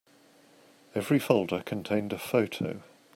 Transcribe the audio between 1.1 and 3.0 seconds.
folder contained a photo.